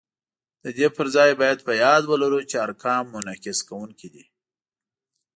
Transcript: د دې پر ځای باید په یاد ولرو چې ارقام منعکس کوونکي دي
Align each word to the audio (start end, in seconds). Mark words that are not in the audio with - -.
د 0.63 0.65
دې 0.77 0.87
پر 0.95 1.05
ځای 1.15 1.31
باید 1.41 1.59
په 1.67 1.73
یاد 1.83 2.01
ولرو 2.07 2.39
چې 2.49 2.55
ارقام 2.65 3.03
منعکس 3.13 3.59
کوونکي 3.69 4.07
دي 4.13 4.25